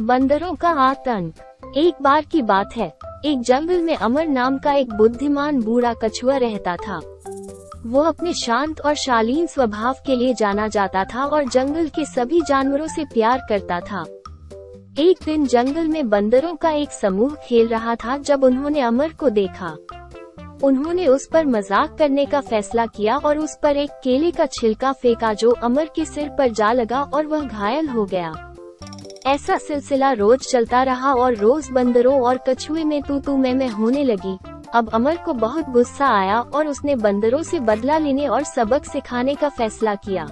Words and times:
बंदरों 0.00 0.54
का 0.54 0.68
आतंक। 0.68 1.74
एक 1.76 1.94
बार 2.02 2.24
की 2.24 2.40
बात 2.42 2.76
है, 2.76 2.86
एक 3.24 3.40
जंगल 3.40 3.82
में 3.82 3.96
अमर 3.96 4.26
नाम 4.26 4.58
का 4.58 4.72
एक 4.72 4.92
बुद्धिमान 4.92 5.60
बूढ़ा 5.62 5.92
कछुआ 5.94 6.36
रहता 6.36 6.76
था। 6.76 6.98
वो 7.86 8.02
अपने 8.02 8.32
शांत 8.34 8.80
और 8.80 8.94
शालीन 8.94 9.46
स्वभाव 9.46 9.96
के 10.06 10.16
लिए 10.16 10.34
जाना 10.34 10.68
जाता 10.68 11.04
था 11.04 11.24
और 11.24 11.48
जंगल 11.48 11.88
के 11.88 12.04
सभी 12.04 12.40
जानवरों 12.40 12.86
से 12.86 13.04
प्यार 13.04 13.40
करता 13.48 13.80
था। 13.80 14.04
एक 14.98 15.24
दिन 15.24 15.46
जंगल 15.46 15.88
में 15.88 16.08
बंदरों 16.08 16.54
का 16.54 16.70
एक 16.70 16.92
समूह 16.92 17.34
खेल 17.44 17.68
रहा 17.68 17.94
था 17.94 18.16
जब 18.18 18.44
उन्होंने 18.44 18.80
अमर 18.80 19.12
को 19.12 19.30
देखा। 19.30 19.76
उन्होंने 20.62 21.06
उस 21.06 21.26
पर 21.26 21.46
मज़ाक 21.46 21.96
करने 21.98 22.24
का 22.26 22.40
फैसला 22.40 22.86
किया 22.86 23.16
और 23.16 23.38
उस 23.38 23.58
पर 23.62 23.76
एक 23.76 23.90
केले 24.04 24.30
का 24.30 24.46
छिलका 24.46 24.92
फेंका 24.92 25.32
जो 25.32 25.50
अमर 25.50 25.90
के 25.96 26.04
सिर 26.04 26.28
पर 26.28 26.48
जा 26.48 26.72
लगा 26.72 27.02
और 27.02 27.26
वह 27.26 27.40
घायल 27.40 27.88
हो 27.88 28.04
गया। 28.04 28.51
ऐसा 29.26 29.56
सिलसिला 29.56 30.12
रोज 30.12 30.38
चलता 30.38 30.82
रहा 30.82 31.12
और 31.14 31.34
रोज 31.34 31.68
बंदरों 31.70 32.20
और 32.22 32.38
कछुए 32.48 32.84
में 32.84 33.02
तू 33.02 33.18
तू 33.18 33.36
मैं 33.36 33.54
मैं 33.54 33.68
होने 33.68 34.04
लगी। 34.04 34.38
अब 34.74 34.88
अमर 34.94 35.16
को 35.16 35.32
बहुत 35.32 35.68
गुस्सा 35.68 36.06
आया 36.06 36.40
और 36.40 36.66
उसने 36.66 36.96
बंदरों 36.96 37.42
से 37.42 37.60
बदला 37.60 37.98
लेने 37.98 38.26
और 38.26 38.42
सबक 38.42 38.84
सिखाने 38.84 39.34
का 39.34 39.48
फैसला 39.48 39.94
किया। 39.94 40.24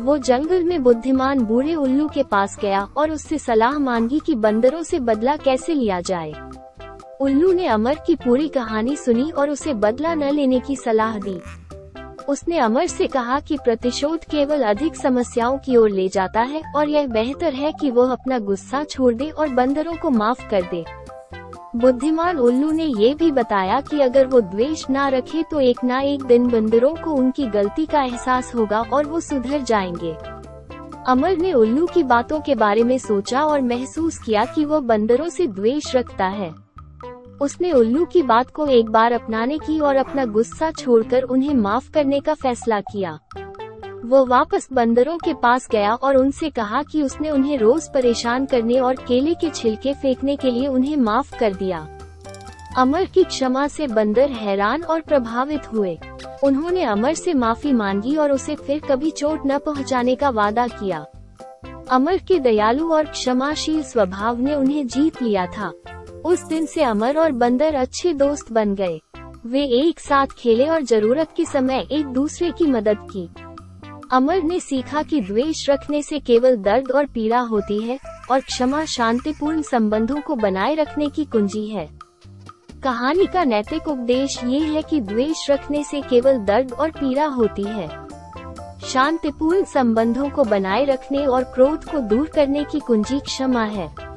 वो 0.00 0.18
जंगल 0.18 0.64
में 0.64 0.82
बुद्धिमान 0.82 1.40
बूढ़े 1.40 1.74
उल्लू 1.74 2.08
के 2.08 2.22
पास 2.22 2.58
गया 2.62 2.88
और 2.96 3.10
उससे 3.10 3.38
सलाह 3.38 3.78
मांगी 3.78 4.20
कि 4.26 4.34
बंदरों 4.34 4.82
से 4.82 4.98
बदला 5.00 5.36
कैसे 5.36 5.74
लिया 5.74 6.00
जाए। 6.00 6.32
उल्लू 7.20 7.52
ने 7.52 7.66
अमर 7.66 7.94
की 8.06 8.14
पूरी 8.14 8.48
कहानी 8.48 8.96
सुनी 8.96 9.30
और 9.30 9.50
उसे 9.50 9.74
बदला 9.74 10.14
न 10.14 10.30
लेने 10.30 10.60
की 10.60 10.76
सलाह 10.76 11.18
दी। 11.18 11.40
उसने 12.28 12.58
अमर 12.58 12.86
से 12.86 13.06
कहा 13.06 13.40
कि 13.40 13.56
प्रतिशोध 13.56 14.24
केवल 14.24 14.62
अधिक 14.62 14.96
समस्याओं 14.96 15.58
की 15.58 15.76
ओर 15.76 15.90
ले 15.90 16.08
जाता 16.08 16.40
है 16.40 16.62
और 16.76 16.88
यह 16.88 17.06
बेहतर 17.06 17.54
है 17.54 17.72
कि 17.72 17.90
वो 17.90 18.02
अपना 18.02 18.38
गुस्सा 18.38 18.84
छोड़ 18.84 19.14
दे 19.14 19.30
और 19.30 19.48
बंदरों 19.48 19.96
को 19.96 20.10
माफ़ 20.10 20.48
कर 20.50 20.62
दे। 20.62 20.84
बुद्धिमान 21.76 22.38
उल्लू 22.38 22.70
ने 22.70 22.84
ये 22.84 23.14
भी 23.14 23.30
बताया 23.30 23.80
कि 23.80 24.00
अगर 24.00 24.26
वो 24.26 24.40
द्वेष 24.40 24.84
न 24.90 25.08
रखे 25.08 25.42
तो 25.42 25.60
एक 25.60 25.84
ना 25.84 26.00
एक 26.00 26.22
दिन 26.22 26.48
बंदरों 26.48 26.94
को 26.94 27.12
उनकी 27.12 27.46
गलती 27.46 27.86
का 27.86 28.02
एहसास 28.02 28.54
होगा 28.54 28.80
और 28.92 29.06
वो 29.06 29.20
सुधर 29.20 29.60
जाएँगे। 29.60 30.16
अमर 31.06 31.36
ने 31.36 31.52
उल्लू 31.52 31.86
की 31.86 32.02
बातों 32.02 32.40
के 32.40 32.54
बारे 32.54 32.82
में 32.82 32.98
सोचा 32.98 33.44
और 33.44 33.60
महसूस 33.60 34.18
किया 34.18 34.44
कि 34.44 34.64
वो 34.64 34.80
बंदरों 34.80 35.28
से 35.28 35.46
द्वेष 35.46 35.94
रखता 35.96 36.26
है। 36.26 36.67
उसने 37.40 37.72
उल्लू 37.72 38.04
की 38.04 38.22
बात 38.22 38.50
को 38.50 38.66
एक 38.66 38.88
बार 38.90 39.12
अपनाने 39.12 39.58
की 39.58 39.78
और 39.80 39.96
अपना 39.96 40.24
गुस्सा 40.24 40.70
छोड़कर 40.70 41.22
उन्हें 41.22 41.54
माफ़ 41.54 41.90
करने 41.90 42.20
का 42.20 42.34
फैसला 42.34 42.80
किया। 42.80 43.18
वो 44.04 44.24
वापस 44.26 44.68
बंदरों 44.72 45.16
के 45.18 45.34
पास 45.34 45.68
गया 45.72 45.94
और 45.94 46.16
उनसे 46.16 46.50
कहा 46.50 46.82
कि 46.82 47.02
उसने 47.02 47.30
उन्हें 47.30 47.58
रोज 47.58 47.88
परेशान 47.88 48.46
करने 48.46 48.78
और 48.78 48.94
केले 49.08 49.34
के 49.34 49.50
छिलके 49.50 49.94
फेंकने 49.94 50.36
के 50.36 50.50
लिए 50.50 50.66
उन्हें 50.66 50.96
माफ़ 50.96 51.38
कर 51.38 51.54
दिया। 51.54 51.86
अमर 52.76 53.04
की 53.04 53.24
क्षमा 53.24 53.66
से 53.68 53.86
बंदर 53.86 54.30
हैरान 54.30 54.82
और 54.82 55.00
प्रभावित 55.00 55.72
हुए। 55.72 55.98
उन्होंने 56.44 56.82
अमर 56.82 57.14
से 57.14 57.34
माफ़ी 57.34 57.72
मांगी 57.72 58.16
और 58.16 58.32
उसे 58.32 58.54
फिर 58.56 58.80
कभी 58.80 59.10
चोट 59.10 59.42
न 59.46 59.58
पहुँचाने 59.58 60.14
का 60.14 60.28
वादा 60.30 60.66
किया। 60.66 61.04
अमर 61.90 62.18
के 62.18 62.38
दयालु 62.38 62.92
और 62.92 63.04
क्षमाशील 63.04 63.82
स्वभाव 63.82 64.40
ने 64.40 64.54
उन्हें 64.54 64.86
जीत 64.86 65.22
लिया 65.22 65.46
था। 65.46 65.72
उस 66.28 66.42
दिन 66.44 66.66
से 66.66 66.82
अमर 66.82 67.18
और 67.18 67.32
बंदर 67.32 67.74
अच्छे 67.74 68.12
दोस्त 68.12 68.52
बन 68.52 68.74
गए। 68.74 69.00
वे 69.46 69.62
एक 69.64 70.00
साथ 70.00 70.26
खेले 70.26 70.66
और 70.66 70.82
ज़रूरत 70.82 71.28
के 71.36 71.44
समय 71.44 71.86
एक 71.92 72.06
दूसरे 72.06 72.50
की 72.50 72.66
मदद 72.66 72.96
की। 73.10 73.28
अमर 74.12 74.42
ने 74.42 74.60
सीखा 74.60 75.02
कि 75.02 75.20
द्वेष 75.20 75.70
रखने 75.70 76.02
से 76.02 76.18
केवल 76.18 76.56
दर्द 76.56 76.90
और 76.90 77.06
पीड़ा 77.06 77.38
होती 77.40 77.78
है, 77.78 77.98
और 78.30 78.40
क्षमा 78.40 78.84
शांतिपूर्ण 78.84 79.62
संबंधों 79.62 80.20
को 80.20 80.36
बनाए 80.36 80.74
रखने 80.74 81.08
की 81.08 81.24
कुंजी 81.24 81.66
है। 81.66 81.88
कहानी 82.82 83.26
का 83.26 83.44
नैतिक 83.44 83.88
उपदेश 83.88 84.38
ये 84.44 84.58
है 84.58 84.82
कि 84.82 85.00
द्वेष 85.00 85.50
रखने 85.50 85.84
से 85.84 86.00
केवल 86.00 86.38
दर्द 86.38 86.72
और 86.72 86.90
पीड़ा 86.90 87.26
होती 87.26 87.62
है। 87.62 87.88
शांतिपूर्ण 88.86 89.64
संबंधों 89.64 90.28
को 90.30 90.44
बनाए 90.44 90.84
रखने 90.84 91.26
और 91.26 91.44
क्रोध 91.44 91.84
को 91.84 91.98
दूर 91.98 92.28
करने 92.28 92.64
की 92.64 92.80
कुंजी 92.80 93.20
क्षमा 93.20 93.64
है। 93.64 94.07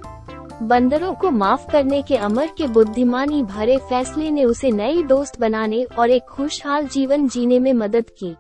बंदरों 0.62 1.14
को 1.14 1.32
माफ़ 1.32 1.72
करने 1.72 2.02
के 2.02 2.16
अमर 2.16 2.48
के 2.58 2.68
बुद्धिमानी 2.68 3.44
भरे 3.44 3.78
फैसले 3.78 4.32
ने 4.32 4.44
उसे 4.44 4.72
नए 4.72 5.02
दोस्त 5.04 5.40
बनाने 5.40 5.84
और 5.84 6.10
एक 6.10 6.24
खुशहाल 6.24 6.88
जीवन 6.88 7.28
जीने 7.28 7.60
में 7.60 7.74
मदद 7.74 8.10
की। 8.10 8.36